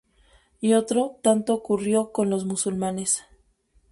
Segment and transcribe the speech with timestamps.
[0.59, 3.21] Y otro tanto ocurrió con los musulmanes.